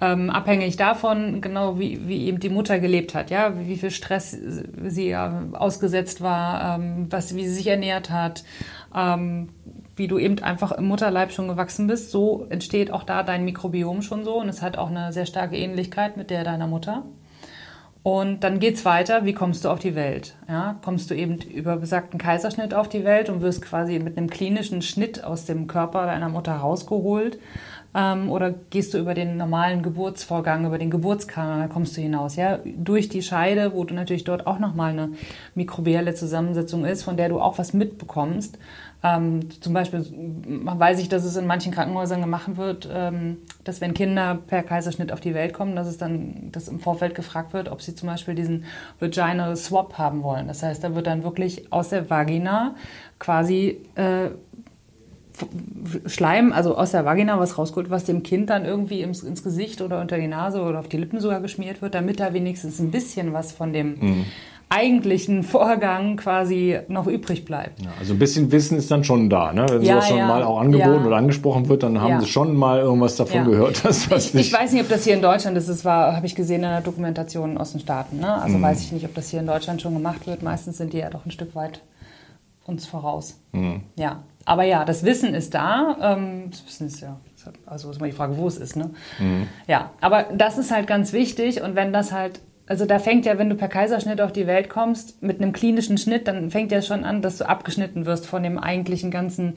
[0.02, 4.38] ähm, abhängig davon, genau wie, wie eben die Mutter gelebt hat, ja, wie viel Stress
[4.84, 8.44] sie ja ausgesetzt war, ähm, was, wie sie sich ernährt hat,
[8.94, 9.50] ähm,
[9.96, 14.02] wie du eben einfach im Mutterleib schon gewachsen bist, so entsteht auch da dein Mikrobiom
[14.02, 17.04] schon so und es hat auch eine sehr starke Ähnlichkeit mit der deiner Mutter.
[18.06, 20.36] Und dann geht's weiter, wie kommst du auf die Welt?
[20.48, 24.30] Ja, kommst du eben über besagten Kaiserschnitt auf die Welt und wirst quasi mit einem
[24.30, 27.40] klinischen Schnitt aus dem Körper deiner Mutter rausgeholt?
[27.96, 32.36] Ähm, oder gehst du über den normalen Geburtsvorgang, über den Geburtskanal, kommst du hinaus?
[32.36, 35.10] Ja, durch die Scheide, wo du natürlich dort auch nochmal eine
[35.56, 38.60] mikrobielle Zusammensetzung ist, von der du auch was mitbekommst.
[39.06, 43.94] Ähm, zum Beispiel weiß ich, dass es in manchen Krankenhäusern gemacht wird, ähm, dass wenn
[43.94, 47.70] Kinder per Kaiserschnitt auf die Welt kommen, dass es dann dass im Vorfeld gefragt wird,
[47.70, 48.66] ob sie zum Beispiel diesen
[49.00, 50.48] Vaginal Swap haben wollen.
[50.48, 52.74] Das heißt, da wird dann wirklich aus der Vagina
[53.20, 54.30] quasi äh,
[56.08, 59.82] Schleim, also aus der Vagina was rausgeholt, was dem Kind dann irgendwie ins, ins Gesicht
[59.82, 62.90] oder unter die Nase oder auf die Lippen sogar geschmiert wird, damit da wenigstens ein
[62.90, 64.26] bisschen was von dem
[64.70, 67.82] eigentlichen Vorgang quasi noch übrig bleibt.
[67.82, 69.54] Ja, also ein bisschen Wissen ist dann schon da.
[69.54, 69.66] Ne?
[69.70, 70.28] Wenn Ja, sowas schon ja.
[70.28, 71.06] mal auch angeboten Ja.
[71.06, 73.86] oder angesprochen wird, dann haben sie schon mal irgendwas davon gehört.
[73.86, 75.70] Dass was Ich, nicht ich weiß nicht, ob das hier in Deutschland ist.
[75.70, 78.18] Das war, habe ich gesehen in der Dokumentation aus den Staaten.
[78.18, 78.26] Ne?
[78.26, 78.44] Mhm.
[78.44, 80.42] Also weiß ich nicht, ob das hier in Deutschland schon gemacht wird.
[80.44, 81.82] Meistens sind die ja doch ein Stück weit
[82.66, 83.40] uns voraus.
[83.52, 83.82] Mhm.
[83.96, 85.96] Ja, aber ja, das Wissen ist da.
[86.02, 87.20] Ähm, das Wissen ist ja,
[87.68, 88.76] Also ist mal die Frage, wo es ist.
[88.76, 88.90] Ne?
[89.68, 93.38] Ja, aber das ist halt ganz wichtig und wenn das halt also da fängt ja,
[93.38, 96.82] wenn du per Kaiserschnitt auf die Welt kommst, mit einem klinischen Schnitt, dann fängt ja
[96.82, 99.54] schon an, dass du abgeschnitten wirst von dem eigentlichen ganzen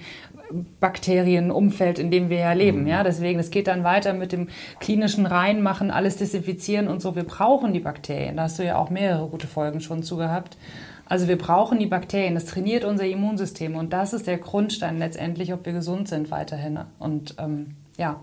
[0.81, 2.87] Bakterienumfeld, in dem wir ja leben.
[2.87, 7.17] Ja, deswegen, es geht dann weiter mit dem klinischen Reinmachen, alles desinfizieren und so.
[7.17, 8.37] Wir brauchen die Bakterien.
[8.37, 10.59] Da hast du ja auch mehrere gute Folgen schon zu gehabt.
[11.07, 12.35] Also wir brauchen die Bakterien.
[12.35, 16.81] Das trainiert unser Immunsystem und das ist der Grundstein letztendlich, ob wir gesund sind weiterhin.
[16.99, 18.21] Und ähm, ja,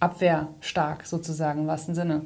[0.00, 2.22] abwehrstark sozusagen im wahrsten Sinne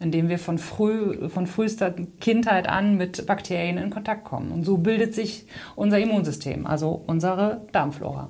[0.00, 4.52] indem wir von, früh, von frühester Kindheit an mit Bakterien in Kontakt kommen.
[4.52, 8.28] Und so bildet sich unser Immunsystem, also unsere Darmflora.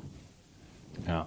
[1.06, 1.26] Ja.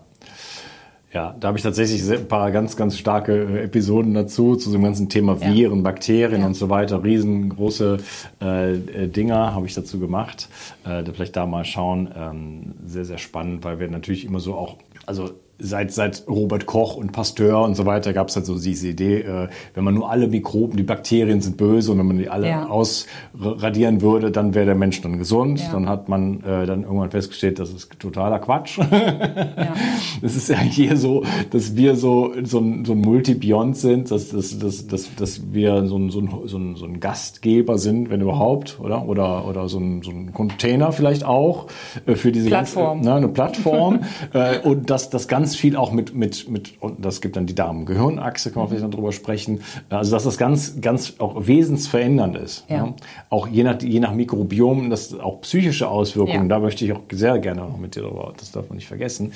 [1.14, 4.82] Ja, da habe ich tatsächlich ein paar ganz, ganz starke äh, Episoden dazu, zu dem
[4.82, 5.84] ganzen Thema Viren, ja.
[5.84, 6.48] Bakterien ja.
[6.48, 7.04] und so weiter.
[7.04, 7.98] Riesengroße
[8.42, 10.48] äh, äh, Dinger habe ich dazu gemacht.
[10.86, 12.10] Äh, vielleicht da mal schauen.
[12.16, 16.96] Ähm, sehr, sehr spannend, weil wir natürlich immer so auch, also seit, seit Robert Koch
[16.96, 20.10] und Pasteur und so weiter gab es halt so diese Idee, äh, wenn man nur
[20.10, 22.68] alle Mikroben, die Bakterien sind böse und wenn man die alle ja.
[22.68, 25.60] ausradieren würde, dann wäre der Mensch dann gesund.
[25.60, 25.72] Ja.
[25.72, 28.78] Dann hat man äh, dann irgendwann festgestellt, das ist totaler Quatsch.
[28.78, 29.74] Ja.
[30.22, 34.30] Es ist ja hier so, dass wir so, so ein, so ein Multibiont sind, dass,
[34.30, 38.10] dass, dass, dass, dass wir so ein, so, ein, so, ein, so ein Gastgeber sind,
[38.10, 39.08] wenn überhaupt, oder?
[39.08, 41.68] Oder, oder so, ein, so ein Container vielleicht auch
[42.06, 42.98] äh, für diese Plattform.
[42.98, 44.00] Ganze, ne, eine Plattform.
[44.34, 47.46] äh, und dass das ganz ganz viel auch mit, mit, mit und das gibt dann
[47.46, 49.62] die Darm-Gehirnachse, kann man vielleicht noch drüber sprechen.
[49.90, 52.66] Also, dass das ganz, ganz auch wesensverändernd ist.
[52.70, 52.78] Ja.
[52.78, 52.96] Ja.
[53.30, 56.48] Auch je nach, je nach Mikrobiom, das auch psychische Auswirkungen, ja.
[56.48, 59.34] da möchte ich auch sehr gerne noch mit dir darüber, das darf man nicht vergessen.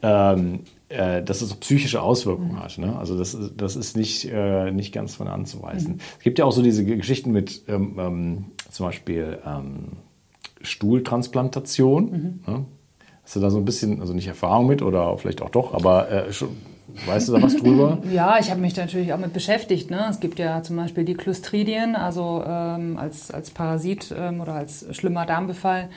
[0.00, 2.60] Ähm, äh, dass es psychische Auswirkungen mhm.
[2.60, 2.78] hat.
[2.78, 2.96] Ne?
[2.98, 5.94] Also das, das ist nicht, äh, nicht ganz von anzuweisen.
[5.94, 6.00] Mhm.
[6.18, 9.84] Es gibt ja auch so diese Geschichten mit ähm, ähm, zum Beispiel ähm,
[10.62, 12.04] Stuhltransplantation.
[12.46, 12.52] Mhm.
[12.52, 12.64] Ne?
[13.24, 16.10] Hast du da so ein bisschen, also nicht Erfahrung mit oder vielleicht auch doch, aber
[16.10, 16.56] äh, schon,
[17.06, 17.98] weißt du da was drüber?
[18.12, 19.90] Ja, ich habe mich da natürlich auch mit beschäftigt.
[19.90, 20.06] Ne?
[20.10, 24.86] Es gibt ja zum Beispiel die Clostridien, also ähm, als, als Parasit ähm, oder als
[24.90, 25.88] schlimmer Darmbefall.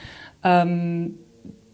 [0.43, 1.15] Ähm,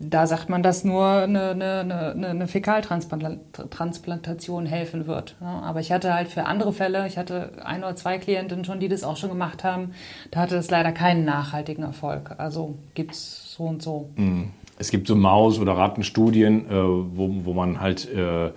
[0.04, 5.36] da sagt man, dass nur eine, eine, eine, eine Fäkaltransplantation helfen wird.
[5.40, 8.80] Ja, aber ich hatte halt für andere Fälle, ich hatte ein oder zwei Klientinnen schon,
[8.80, 9.92] die das auch schon gemacht haben,
[10.32, 12.34] da hatte das leider keinen nachhaltigen Erfolg.
[12.40, 14.10] Also gibt es so und so.
[14.16, 18.52] Mhm es gibt so Maus- oder Rattenstudien, äh, wo, wo man halt, äh, äh,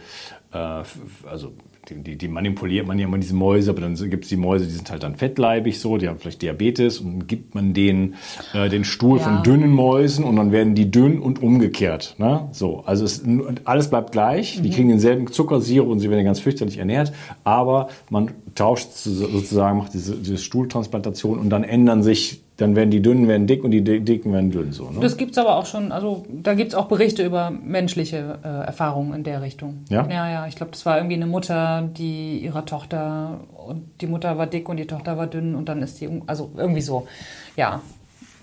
[0.53, 1.53] also
[1.91, 4.71] die, die, manipuliert man ja immer diese Mäuse, aber dann gibt es die Mäuse, die
[4.71, 8.15] sind halt dann fettleibig so, die haben vielleicht Diabetes und dann gibt man denen
[8.55, 9.25] äh, den Stuhl ja.
[9.25, 12.15] von dünnen Mäusen und dann werden die dünn und umgekehrt.
[12.17, 12.49] Ne?
[12.53, 13.23] So, also es,
[13.65, 14.63] alles bleibt gleich, mhm.
[14.63, 17.13] die kriegen denselben Zuckersirup und sie werden ganz fürchterlich ernährt,
[17.45, 23.03] aber man tauscht sozusagen, macht diese, diese Stuhltransplantation und dann ändern sich dann werden die
[23.03, 24.73] Dünnen werden dick und die Dicken werden dünn.
[24.73, 25.01] So, ne?
[25.01, 28.49] Das gibt es aber auch schon, also da gibt es auch Berichte über menschliche äh,
[28.67, 29.85] Erfahrungen in der Richtung.
[29.89, 30.07] Ja?
[30.09, 30.47] Ja, ja.
[30.47, 34.69] Ich glaube, das war irgendwie eine Mutter, die ihrer Tochter, und die Mutter war dick
[34.69, 37.09] und die Tochter war dünn und dann ist die, also irgendwie so.
[37.57, 37.81] Ja,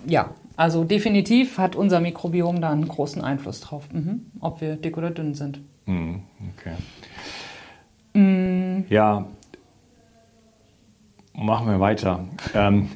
[0.05, 0.31] ja.
[0.57, 4.25] Also definitiv hat unser Mikrobiom da einen großen Einfluss drauf, mhm.
[4.41, 5.61] ob wir dick oder dünn sind.
[5.85, 6.23] Mhm,
[6.57, 6.73] okay.
[8.13, 8.85] Mhm.
[8.89, 9.25] Ja,
[11.33, 12.25] machen wir weiter.
[12.53, 12.89] Ähm,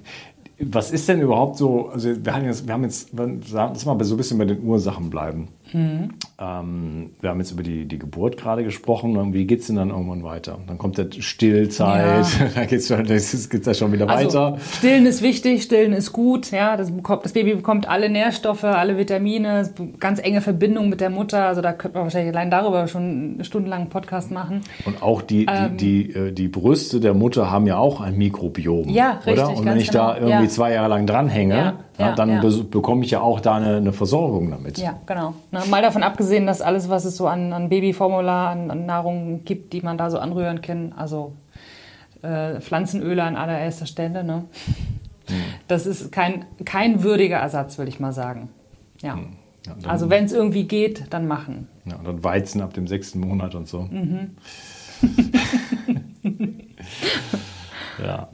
[0.59, 3.09] was ist denn überhaupt so, also wir haben jetzt, wir haben jetzt,
[3.51, 5.49] lass mal so ein bisschen bei den Ursachen bleiben.
[5.75, 6.09] Mhm.
[6.39, 9.17] Ähm, wir haben jetzt über die, die Geburt gerade gesprochen.
[9.17, 10.57] Und wie geht es denn dann irgendwann weiter?
[10.67, 12.47] Dann kommt der Stillzeit, ja.
[12.55, 14.57] da geht es geht's ja schon wieder also, weiter.
[14.77, 16.51] Stillen ist wichtig, Stillen ist gut.
[16.51, 21.45] Ja, das, das, Baby bekommt alle Nährstoffe, alle Vitamine, ganz enge Verbindung mit der Mutter.
[21.45, 24.61] Also da könnte man wahrscheinlich allein darüber schon stundenlang einen Podcast machen.
[24.85, 28.17] Und auch die, ähm, die, die, äh, die, Brüste der Mutter haben ja auch ein
[28.17, 28.87] Mikrobiom.
[28.87, 29.33] Ja, richtig.
[29.33, 29.57] Oder?
[29.57, 30.07] Und wenn ich genau.
[30.07, 30.49] da irgendwie ja.
[30.49, 32.13] zwei Jahre lang dranhänge, ja.
[32.13, 34.77] Dann bekomme ich ja auch da eine, eine, Versorgung damit.
[34.77, 35.33] Ja, genau.
[35.51, 39.43] Na, mal davon abgesehen, dass alles, was es so an, an Babyformula, an, an, Nahrung
[39.45, 41.33] gibt, die man da so anrühren kann, also
[42.21, 44.45] äh, Pflanzenöle an allererster Stelle, ne?
[45.27, 45.35] Hm.
[45.67, 48.49] das ist kein, kein würdiger Ersatz, würde ich mal sagen.
[49.01, 49.15] Ja.
[49.15, 49.29] Hm.
[49.65, 51.67] ja also wenn es irgendwie geht, dann machen.
[51.85, 53.81] Ja, und dann Weizen ab dem sechsten Monat und so.
[53.81, 54.31] Mhm.
[58.03, 58.29] ja.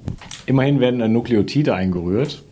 [0.46, 2.44] Immerhin werden Nukleotide eingerührt.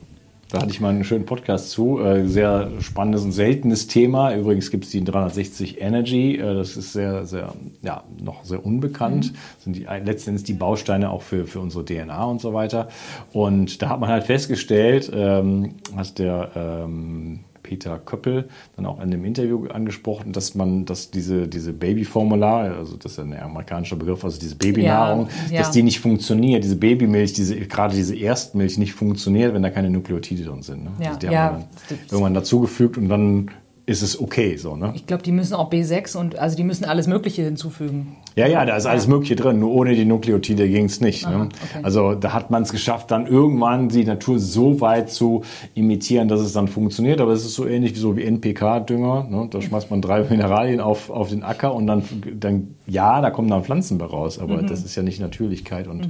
[0.52, 2.00] Da hatte ich mal einen schönen Podcast zu.
[2.00, 4.34] Äh, sehr spannendes und seltenes Thema.
[4.36, 6.38] Übrigens gibt es die 360 Energy.
[6.38, 9.32] Äh, das ist sehr, sehr, ja, noch sehr unbekannt.
[9.32, 9.36] Mhm.
[9.56, 12.90] Das sind die, letztendlich die Bausteine auch für, für unsere DNA und so weiter.
[13.32, 19.12] Und da hat man halt festgestellt, ähm, hat der ähm, Peter Köppel dann auch in
[19.12, 24.24] dem Interview angesprochen, dass man, dass diese, diese Babyformular, also das ist ein amerikanischer Begriff,
[24.24, 25.60] also diese Babynahrung, ja, ja.
[25.60, 29.92] dass die nicht funktioniert, diese Babymilch, diese, gerade diese Erstmilch nicht funktioniert, wenn da keine
[29.92, 30.84] Nukleotide drin sind.
[30.84, 30.92] Ne?
[31.00, 33.52] Ja, also die ja, haben dann irgendwann dazugefügt und dann
[33.90, 34.94] ist es okay so, ne?
[34.96, 38.18] Ich glaube, die müssen auch B6 und also die müssen alles Mögliche hinzufügen.
[38.36, 41.26] Ja, ja, da ist alles Mögliche drin, nur ohne die Nukleotide ging es nicht.
[41.26, 41.50] Aha, ne?
[41.64, 41.80] okay.
[41.82, 45.42] Also da hat man es geschafft, dann irgendwann die Natur so weit zu
[45.74, 47.20] imitieren, dass es dann funktioniert.
[47.20, 49.28] Aber es ist so ähnlich wie so wie NPK-Dünger.
[49.28, 49.48] Ne?
[49.50, 52.04] Da schmeißt man drei Mineralien auf, auf den Acker und dann,
[52.40, 54.38] dann, ja, da kommen dann Pflanzen bei raus.
[54.38, 54.44] Mhm.
[54.44, 55.88] Aber das ist ja nicht Natürlichkeit.
[55.88, 56.08] Und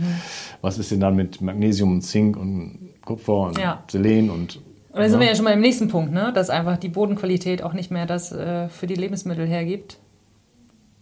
[0.62, 3.84] was ist denn dann mit Magnesium und Zink und Kupfer und Ja.
[3.88, 4.60] Selen und
[4.99, 6.31] Und da sind wir ja schon mal im nächsten Punkt, ne?
[6.33, 9.97] dass einfach die Bodenqualität auch nicht mehr das äh, für die Lebensmittel hergibt.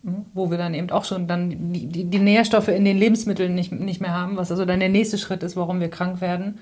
[0.03, 0.25] Mhm.
[0.33, 3.71] Wo wir dann eben auch schon dann die, die, die Nährstoffe in den Lebensmitteln nicht,
[3.71, 6.60] nicht mehr haben, was also dann der nächste Schritt ist, warum wir krank werden.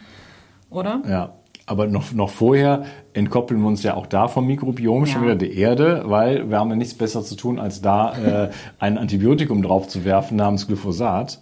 [0.69, 1.01] Oder?
[1.07, 1.33] Ja,
[1.65, 5.27] aber noch, noch vorher entkoppeln wir uns ja auch da vom Mikrobiom schon Ja.
[5.27, 8.97] wieder die Erde, weil wir haben ja nichts besser zu tun, als da äh, ein
[8.97, 11.41] Antibiotikum drauf zu werfen namens Glyphosat,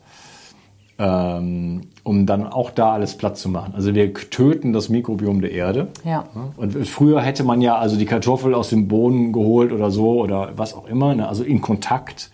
[0.97, 3.73] um dann auch da alles platt zu machen.
[3.75, 5.87] Also wir töten das Mikrobiom der Erde.
[6.05, 6.27] Ja.
[6.55, 10.51] Und früher hätte man ja also die Kartoffel aus dem Boden geholt oder so oder
[10.55, 11.27] was auch immer, ne?
[11.27, 12.29] also in Kontakt.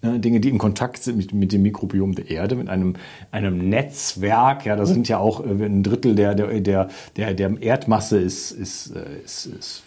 [0.00, 0.18] ne?
[0.18, 2.94] Dinge, die in Kontakt sind mit, mit dem Mikrobiom der Erde, mit einem,
[3.32, 4.64] einem Netzwerk.
[4.64, 8.50] Ja, das sind ja auch äh, ein Drittel der, der, der, der, der Erdmasse ist,
[8.50, 9.82] ist, äh, ist, ist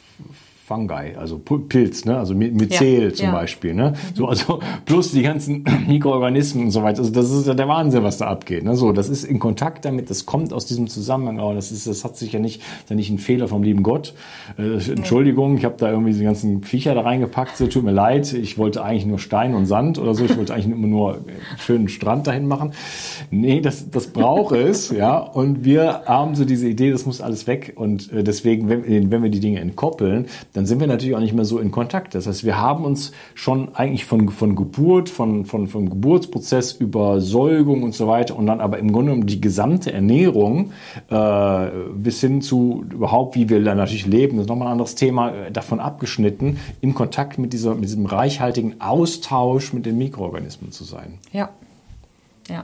[0.67, 2.17] Fungi, also Pilz, ne?
[2.17, 3.31] also My- Myzel Ja, zum ja.
[3.31, 3.73] Beispiel.
[3.73, 3.93] Ne?
[4.15, 6.99] So, also plus die ganzen Mikroorganismen und so weiter.
[6.99, 8.65] Also das ist ja der Wahnsinn, was da abgeht.
[8.65, 8.75] Ne?
[8.75, 11.39] So, das ist in Kontakt damit, das kommt aus diesem Zusammenhang.
[11.39, 13.63] Aber das ist, das hat sich ja nicht, das ist ja nicht ein Fehler vom
[13.63, 14.13] lieben Gott.
[14.57, 17.55] Äh, Entschuldigung, ich habe da irgendwie die ganzen Viecher da reingepackt.
[17.55, 20.25] So, tut mir leid, ich wollte eigentlich nur Stein und Sand oder so.
[20.25, 21.25] Ich wollte eigentlich immer nur einen
[21.59, 22.73] schönen Strand dahin machen.
[23.31, 25.17] Nee, das, das braucht es, ja.
[25.17, 27.71] Und wir haben so diese Idee, das muss alles weg.
[27.77, 30.25] Und äh, deswegen, wenn, wenn wir die Dinge entkoppeln,
[30.57, 32.15] dann sind wir natürlich auch nicht mehr so in Kontakt.
[32.15, 37.21] Das heißt, wir haben uns schon eigentlich von, von Geburt, von, von, vom Geburtsprozess über
[37.21, 40.71] Säugung und so weiter und dann aber im Grunde genommen die gesamte Ernährung
[41.11, 44.95] äh, bis hin zu überhaupt, wie wir dann natürlich leben, das ist nochmal ein anderes
[44.95, 50.71] Thema, äh, davon abgeschnitten, in Kontakt mit, dieser, mit diesem reichhaltigen Austausch mit den Mikroorganismen
[50.71, 51.19] zu sein.
[51.31, 51.49] Ja.
[52.49, 52.63] Ja.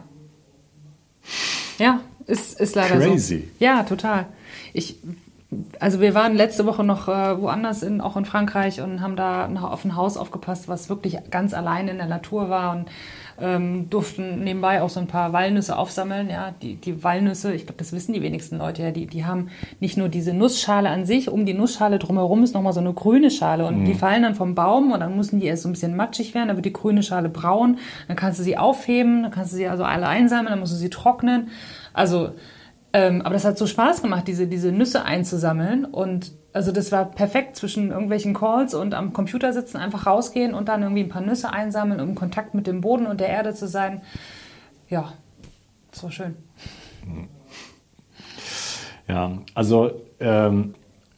[1.77, 3.37] Ja, ist, ist leider Crazy.
[3.37, 3.63] so.
[3.63, 4.25] Ja, total.
[4.73, 4.97] Ich,
[5.79, 9.49] also wir waren letzte Woche noch äh, woanders, in, auch in Frankreich und haben da
[9.61, 12.85] auf ein Haus aufgepasst, was wirklich ganz allein in der Natur war und
[13.41, 16.29] ähm, durften nebenbei auch so ein paar Walnüsse aufsammeln.
[16.29, 19.49] Ja, die, die Walnüsse, ich glaube, das wissen die wenigsten Leute ja, die, die haben
[19.79, 23.31] nicht nur diese Nussschale an sich, um die Nussschale drumherum ist nochmal so eine grüne
[23.31, 25.95] Schale und die fallen dann vom Baum und dann müssen die erst so ein bisschen
[25.95, 29.51] matschig werden, dann wird die grüne Schale braun, dann kannst du sie aufheben, dann kannst
[29.51, 31.49] du sie also alle einsammeln, dann musst du sie trocknen.
[31.93, 32.31] Also
[32.93, 35.85] ähm, aber das hat so Spaß gemacht, diese, diese Nüsse einzusammeln.
[35.85, 40.69] Und also das war perfekt zwischen irgendwelchen Calls und am Computer sitzen, einfach rausgehen und
[40.69, 43.55] dann irgendwie ein paar Nüsse einsammeln, um in Kontakt mit dem Boden und der Erde
[43.55, 44.01] zu sein.
[44.89, 45.13] Ja,
[45.91, 46.35] das war schön.
[49.05, 50.75] Ja, also ähm,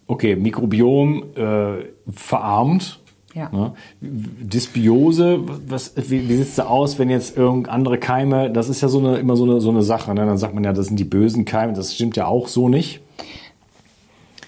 [0.07, 2.99] okay, Mikrobiom äh, verarmt.
[3.35, 3.49] Ja.
[3.51, 3.73] Ne?
[4.01, 8.81] Dysbiose, was, wie, wie sieht es da aus, wenn jetzt irgend andere Keime, das ist
[8.81, 10.25] ja so eine, immer so eine, so eine Sache, ne?
[10.25, 13.01] dann sagt man ja, das sind die bösen Keime, das stimmt ja auch so nicht.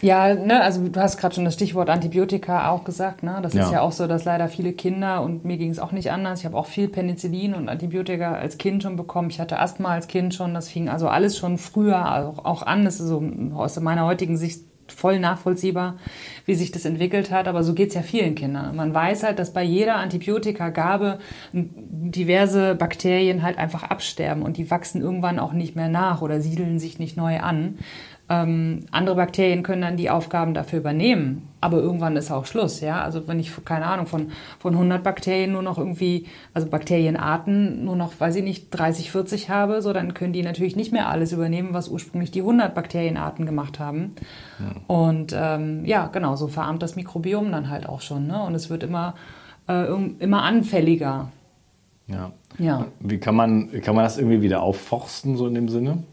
[0.02, 3.40] Ja, ne, also du hast gerade schon das Stichwort Antibiotika auch gesagt, ne?
[3.42, 3.64] Das Ja.
[3.66, 6.42] ist ja auch so, dass leider viele Kinder und mir ging es auch nicht anders.
[6.42, 9.32] Ich habe auch viel Penicillin und Antibiotika als Kind schon bekommen.
[9.32, 10.54] Ich hatte Asthma als Kind schon.
[10.54, 12.86] Das fing also alles schon früher auch, auch an.
[12.86, 13.24] Das ist so
[13.56, 15.98] aus meiner heutigen Sicht voll nachvollziehbar,
[16.46, 17.48] wie sich das entwickelt hat.
[17.48, 18.76] Aber so geht's ja vielen Kindern.
[18.76, 21.20] Man weiß halt, dass bei jeder Antibiotikagabe
[21.54, 26.80] diverse Bakterien halt einfach absterben und die wachsen irgendwann auch nicht mehr nach oder siedeln
[26.80, 27.78] sich nicht neu an.
[28.30, 33.02] Ähm, andere Bakterien können dann die Aufgaben dafür übernehmen, aber irgendwann ist auch Schluss, ja.
[33.02, 37.96] Also wenn ich, keine Ahnung, von, von 100 Bakterien nur noch irgendwie, also Bakterienarten nur
[37.96, 41.32] noch, weiß ich nicht, 30, 40 habe, so dann können die natürlich nicht mehr alles
[41.32, 44.14] übernehmen, was ursprünglich die 100 Bakterienarten gemacht haben.
[44.88, 48.44] Und ähm, ja, genau, so verarmt das Mikrobiom dann halt auch schon, ne?
[48.44, 49.16] Und es wird immer,
[49.70, 49.86] äh,
[50.20, 51.32] immer anfälliger.
[52.08, 52.32] Ja.
[52.58, 52.88] Ja.
[53.00, 56.04] Wie kann man, kann man das irgendwie wieder aufforsten, so in dem Sinne?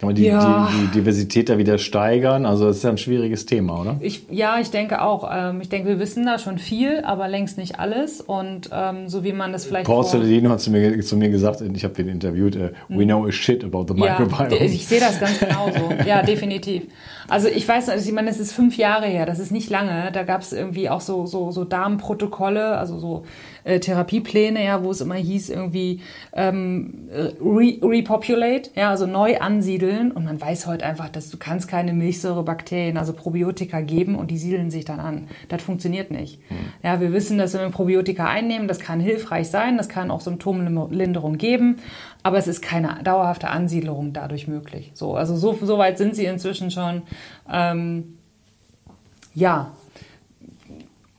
[0.00, 0.68] Kann man die, Ja.
[0.72, 2.46] die, die Diversität da wieder steigern?
[2.46, 3.96] Also das ist ja ein schwieriges Thema, oder?
[4.00, 5.28] Ich, ja, ich denke auch.
[5.32, 8.20] Ähm, ich denke, wir wissen da schon viel, aber längst nicht alles.
[8.20, 11.60] Und ähm, so wie man das vielleicht Paul Celedino hat zu mir, zu mir gesagt,
[11.60, 14.64] ich habe ihn interviewt, äh, we know a shit about the ja, microbiome.
[14.64, 15.90] ich sehe das ganz genauso.
[16.06, 16.84] Ja, definitiv.
[17.28, 20.10] Also ich weiß, also ich meine, es ist fünf Jahre her, das ist nicht lange.
[20.12, 23.24] Da gab es irgendwie auch so, so, so Darmprotokolle, also so
[23.64, 26.00] äh, Therapiepläne, ja, wo es immer hieß, irgendwie
[26.32, 27.08] ähm,
[27.44, 29.87] re repopulate, ja, also neu ansiedeln.
[29.88, 34.38] Und man weiß heute einfach, dass du kannst keine Milchsäurebakterien, also Probiotika geben und die
[34.38, 35.28] siedeln sich dann an.
[35.48, 36.40] Das funktioniert nicht.
[36.82, 40.20] Ja, wir wissen, dass wenn wir Probiotika einnehmen, das kann hilfreich sein, das kann auch
[40.20, 41.76] Symptomlinderung geben,
[42.22, 44.90] aber es ist keine dauerhafte Ansiedlung dadurch möglich.
[44.94, 47.02] So, also so, so weit sind sie inzwischen schon.
[47.50, 48.14] Ähm,
[49.34, 49.72] ja,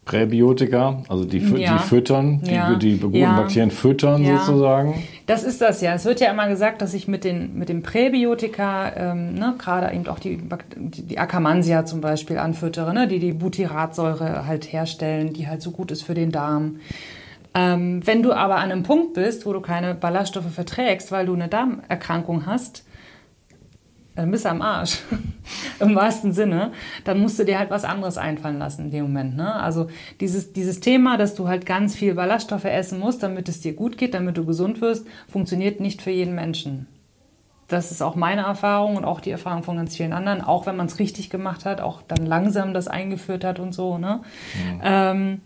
[0.05, 1.73] Präbiotika, also die, Ja.
[1.77, 2.73] die füttern, die, Ja.
[2.75, 3.35] die guten Ja.
[3.37, 5.03] Bakterien füttern sozusagen.
[5.29, 5.93] Das ist das ja.
[5.93, 9.93] Es wird ja immer gesagt, dass ich mit den, mit dem Präbiotika, ähm, ne, gerade
[9.93, 10.41] eben auch die,
[10.75, 15.91] die Akkermansia zum Beispiel anfüttere, ne, die die Butyratsäure halt herstellen, die halt so gut
[15.91, 16.77] ist für den Darm.
[17.53, 21.35] Ähm, wenn du aber an einem Punkt bist, wo du keine Ballaststoffe verträgst, weil du
[21.35, 22.83] eine Darmerkrankung hast,
[24.15, 24.99] dann bist du am Arsch.
[25.79, 26.71] Im wahrsten Sinne.
[27.05, 29.37] Dann musst du dir halt was anderes einfallen lassen in dem Moment.
[29.37, 29.53] Ne?
[29.53, 29.87] Also
[30.19, 33.97] dieses, dieses Thema, dass du halt ganz viel Ballaststoffe essen musst, damit es dir gut
[33.97, 36.87] geht, damit du gesund wirst, funktioniert nicht für jeden Menschen.
[37.69, 40.75] Das ist auch meine Erfahrung und auch die Erfahrung von ganz vielen anderen, auch wenn
[40.75, 43.99] man es richtig gemacht hat, auch dann langsam das eingeführt hat und so.
[43.99, 44.21] Ne?
[44.83, 45.41] Ähm,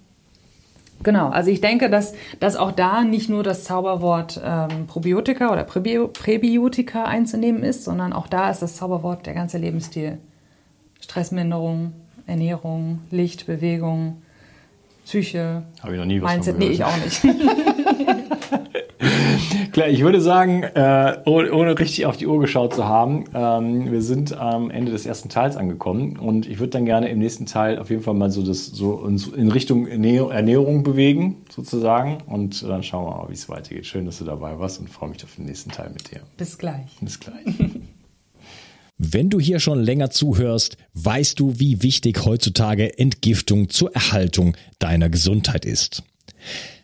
[1.04, 5.64] Genau, also ich denke, dass, dass auch da nicht nur das Zauberwort ähm, Probiotika oder
[5.64, 10.18] Präbio Präbiotika einzunehmen ist, sondern auch da ist das Zauberwort der ganze Lebensstil.
[11.02, 11.92] Stressminderung,
[12.26, 14.22] Ernährung, Licht, Bewegung,
[15.06, 16.56] Psyche, Habe ich noch nie was Mindset.
[16.56, 16.96] von Nee, gehört.
[17.22, 18.23] ich auch nicht.
[19.74, 23.92] Klar, ich würde sagen, äh, ohne, ohne richtig auf die Uhr geschaut zu haben, ähm,
[23.92, 27.48] wir sind am Ende des ersten Teils angekommen und ich würde dann gerne im nächsten
[27.48, 32.20] Teil auf jeden Fall mal so das so uns in Richtung Ernähr- Ernährung bewegen, sozusagen.
[32.28, 33.88] Und dann schauen wir mal, wie es weitergeht.
[33.88, 36.22] Schön, dass du dabei warst und freue mich auf den nächsten Teil mit dir.
[36.38, 36.96] Bis gleich.
[37.02, 37.44] Bis gleich.
[39.00, 45.10] Wenn du hier schon länger zuhörst, weißt du, wie wichtig heutzutage Entgiftung zur Erhaltung deiner
[45.10, 46.04] Gesundheit ist.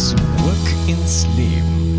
[0.00, 0.16] Zurück
[0.86, 1.89] ins Leben.